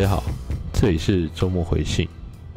[0.00, 0.24] 大家好
[0.72, 2.08] 这里是周末回信，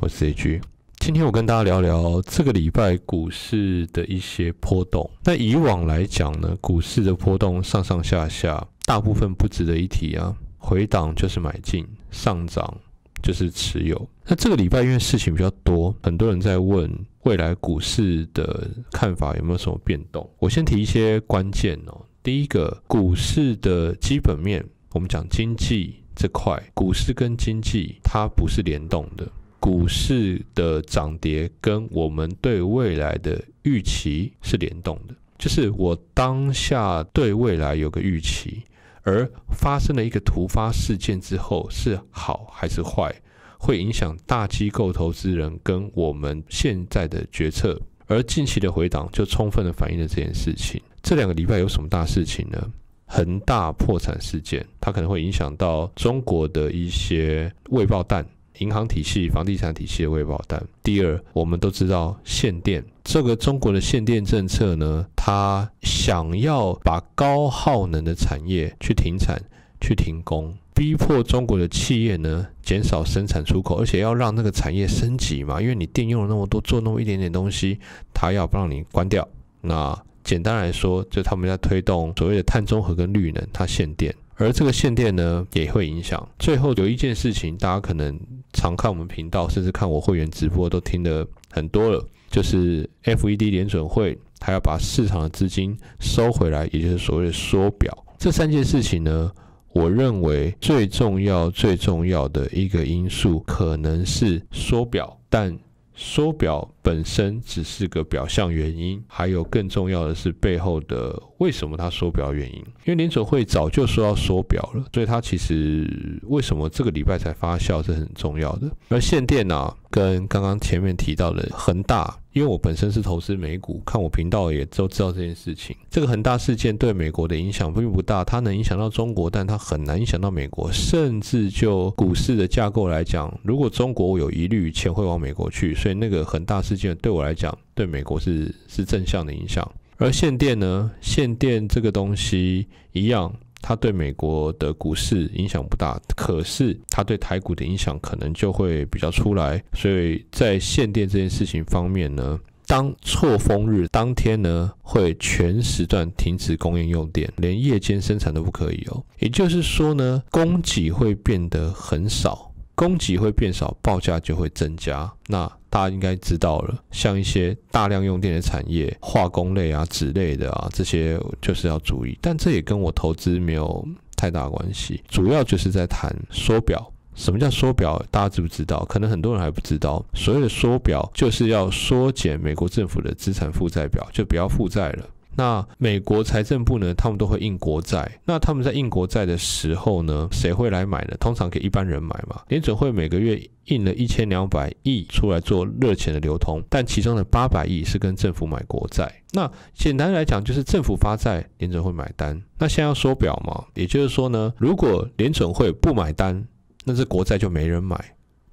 [0.00, 0.60] 我是 A G。
[0.98, 5.08] 今天我跟大家聊聊这个礼拜股市的一些波动。
[5.22, 10.34] 那以往来讲呢，股市的波动上上下下，大部分不值得一提啊。
[10.56, 12.76] 回档就是买进，上涨
[13.22, 14.08] 就是持有。
[14.26, 16.92] 那这个礼拜因为事情比较多，很多人在问
[17.22, 20.28] 未来股市的看法有没有什么变动。
[20.40, 22.04] 我先提一些关键哦。
[22.20, 29.24] 第一个，股市的基本面，我们讲经济这块，股市跟经济它不是联动的。
[29.60, 38.62] 股市的涨跌跟我们对未来的预期是联动的，就是我当下对未来有个预期，
[39.02, 43.14] 而发生了一个突发事件之后是好还是坏，
[43.58, 47.80] 会影响大机构投资人跟我们现在的决策。
[48.06, 50.80] 而近期的回档就充分的反映了这件事情。
[51.02, 52.72] 这两个礼拜有什么大事情呢？
[53.08, 58.24] 恒大破产事件，它可能会影响到中国的一些未爆弹、
[58.58, 60.62] 银行体系、房地产体系的未爆弹。
[60.82, 69.40] 第二，我们都知道限电，这个中国的限电政策呢，它想要把高耗能的产业去停产、
[69.80, 77.78] 去停工，逼迫中国的企业呢减少生产出口，而且要让那个产业升级嘛，因为你电用了那么多，做那么一点点东西，
[78.12, 79.26] 它要不让你关掉，
[79.62, 79.98] 那。
[80.28, 86.28] 简单来说，就他们在推动所谓的碳中和跟绿能，它限电，而这个限电呢，也会影响。
[86.38, 88.14] 最后有一件事情，大家可能
[88.52, 98.04] 常看我们频道，甚至看我会员直播，都听得很多了，就是 FED 联准会，它要把市场的资金收回来，也就是所谓的缩表。
[98.18, 99.32] 这三件事情呢，
[99.72, 105.58] 我认为最重要、最重要的一个因素，可能是缩表，但
[105.98, 106.66] 缩表。
[106.80, 112.56] 本身只是个表象原因，还有更重要的是背后的为什么它缩表原因。
[112.56, 115.86] 因为联准会早就说要缩表了，所以它其实
[116.28, 118.70] 为什么这个礼拜才发酵是很重要的。
[118.88, 125.74] 而限电呢，跟刚刚前面提到的恒大，因为我本身是投资美股，看我频道也都知道这件事情。
[125.90, 130.70] 这个恒大事件对美国的影响并不大，它能影响到中国，但它很难影响到美国。
[130.72, 136.94] 甚至就股市的架构来讲，如果中国有疑虑，钱会往美国去，所以那个恒大事件。
[136.98, 139.66] 对我来讲，对美国是是正向的影响。
[139.96, 140.90] 而限电呢？
[141.00, 149.62] 限电这个东西一样，它对美国的股市影响不大，可是它对台股的影响可能就会比较出来。
[149.74, 159.02] 所以在限电这件事情方面呢，当错峰日当天呢，会全时段停止供应用电，连夜间生产都不可以哦。
[159.18, 165.10] 也就是说呢，供给会变得很少，供给会变少，报价就会增加。
[165.26, 172.18] 那大家应该知道了，像一些大量用电的产业，化工类啊、纸类的啊，这些就是要注意。
[172.20, 173.86] 但这也跟我投资没有
[174.16, 176.92] 太大关系，主要就是在谈缩表。
[177.14, 178.00] 什么叫缩表？
[178.12, 178.84] 大家知不知道？
[178.84, 180.04] 可能很多人还不知道。
[180.14, 185.04] 所谓的缩表，就是要缩减美国政府的资产负债表，就不要负债了。
[185.38, 186.92] 那美国财政部呢？
[186.94, 188.20] 他们都会印国债。
[188.24, 191.16] 那他们在印国债的时候呢，谁会来买呢？
[191.20, 192.42] 通常给一般人买嘛。
[192.48, 199.08] 联准会每个月印了一千两百亿出来做热钱的流通，但其中的八百亿是跟政府买国债。
[199.30, 202.42] 那简单来讲，就是政府发债，联准会买单。
[202.58, 203.64] 那现在要缩表嘛？
[203.74, 206.44] 也就是说呢，如果联准会不买单，
[206.84, 207.96] 那这国债就没人买，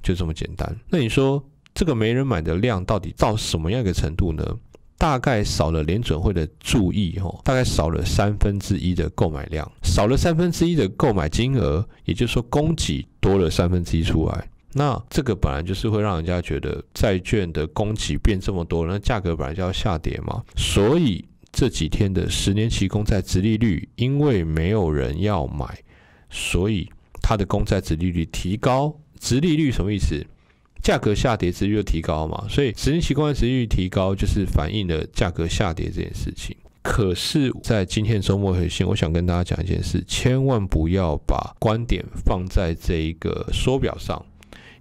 [0.04, 0.80] 就这么简单。
[0.88, 1.44] 那你说
[1.74, 4.46] 这个没人买的量到底到什么样一个程度呢？
[4.98, 14.50] 大概少了联准会的注意，吼，大概少了三分之一的购买量，少了三分之一的购买金额，也就是说供给多了三分之一出来。
[14.74, 20.44] 那这个本来就是会让人家觉得债券的供给变这么多，那价格本来就要下跌嘛。
[20.58, 25.66] 所以这几天的十年期公债殖利率，因为没有人要买，
[26.30, 26.90] 所以
[27.22, 28.94] 它的公债殖利率提高。
[29.18, 30.26] 殖利率什么意思？
[30.86, 36.56] 价格下跌，值率就提高嘛，所以十年期公债值率提高，就是反映了价格下跌这件事情。
[36.84, 44.24] 可是，在今天周末回信，我想跟大家讲一件事，千万不要把观点放在这一个缩表上，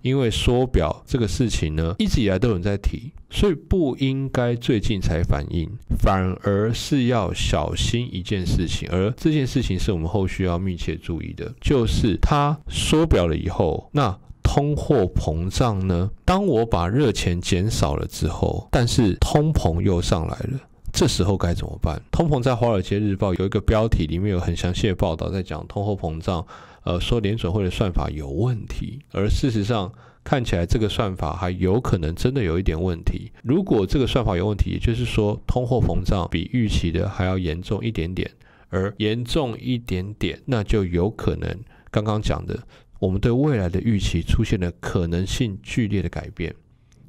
[0.02, 5.66] 因为缩表这个事情呢，一直以来都有人在提，所以不应该最近才反应，
[5.98, 14.14] 反而是要小心一件事情，而这件事情是我们后续要密切注意的，就是它缩表了以后，那。
[14.54, 16.08] 通货膨胀呢？
[16.24, 20.60] 当我把热钱减少了之后，但是通膨又上来了，
[20.92, 22.00] 这时候该怎么办？
[22.12, 26.46] 通膨在《华尔街日报》有一个标题，里面有很详细的报道，在讲通货膨胀。
[26.84, 29.90] 呃，说联准会的算法有问题，而事实上
[30.22, 33.32] 看起来这个算法还有可能真的有一点问题。
[33.42, 38.30] 如果这个算法有问题，也就是说通货膨胀比预期的还要严重一点点，
[38.68, 41.58] 而严重一点点，那就有可能
[41.90, 42.56] 刚刚讲的。
[43.04, 46.54] 我们对未来的预期出现了可能性剧烈的改变。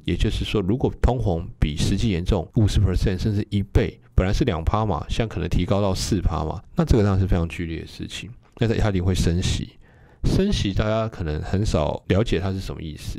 [0.04, 8.30] 也就是说，如果通膨比实际严重五十 percent 甚至一倍，本来是两趴嘛，现在可能提高到四趴嘛，那这个当然是非常剧烈的事情。
[8.58, 9.70] 那在它一定会升息，
[10.24, 13.18] 升息大家可能很少了解它是什么意思，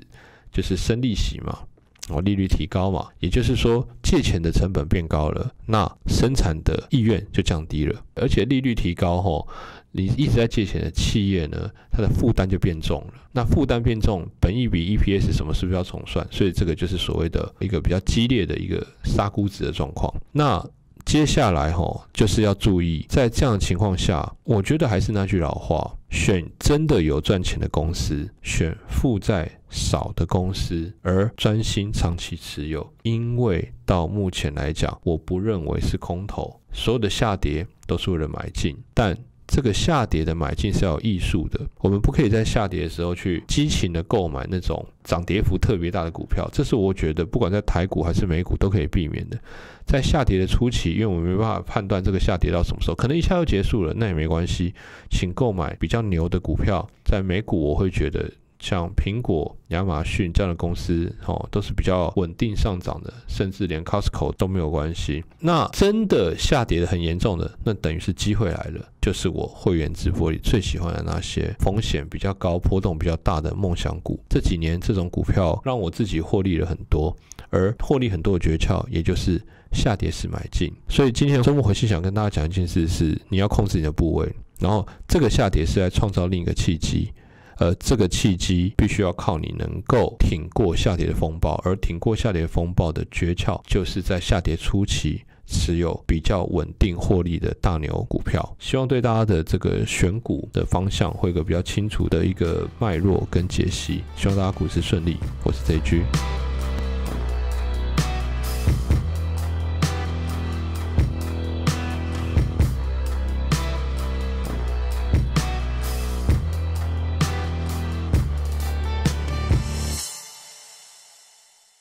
[0.52, 1.60] 就是升利息嘛，
[2.10, 9.48] 哦，利率提高嘛，也就是说借钱的成本变高了，那生产的意愿就降低了，而且利率提高后。
[9.94, 13.14] 你一直在借钱的企业呢，它的负担就变重了。
[13.32, 16.28] 那负担变重，本益比 EPS 什么是不是要重算？
[16.30, 20.14] 所以这个就是所谓的一个比较激烈的一个杀估值的状况。
[20.34, 20.64] 那
[21.08, 32.86] 接下来吼，就是要注意，在这样的情况下，我觉得还是那句老话，选真的有赚钱的公司，选负债少的公司，而专心长期持有。
[33.04, 39.18] 因为到目前来讲，我不认为是空头，所有的下跌都是为了买进，但。
[39.58, 49.40] 这个下跌的买进是要有艺术的，我们不可以在下跌的时候去激情的购买那种涨跌幅特别大的股票，这是我觉得不管在台股还是美股都可以避免的。
[49.84, 54.76] 在下跌的初期，因为我们没办法判断这个下跌到什么时候，可能一下就结束了，那也没关系，
[55.10, 56.88] 请购买比较牛的股票。
[57.04, 58.32] 在美股，我会觉得。
[58.60, 65.24] 像苹果、亚马逊这样的公司，哦，都是比较稳定上涨的，甚至连 Costco 都没有关系。
[65.40, 74.20] 那真的下跌的很严重的，那等于是机会来了，就是我会员直播里最喜欢的那些风险比较高、波动比较大的梦想股。
[74.28, 77.16] 这几年这种股票让我自己获利了很多，
[77.50, 79.40] 而获利很多的诀窍，也就是
[79.72, 80.74] 下跌时买进。
[80.90, 87.14] 所以今天周末回去想跟大家讲一件事，是你要控制你的部位，然后这个下跌是在创造另一个契机。
[87.60, 98.56] 而，这个契机必须要靠你能够挺过下跌的风暴，而挺过下跌风暴的诀窍，就是在下跌初期持有比较稳定获利的大牛股票。
[98.60, 104.04] 希望对大家的这个选股的方向会有个比较清楚的一个脉络跟解析。
[104.16, 105.18] 希望大家股市顺利。
[105.44, 106.47] 我是 J G。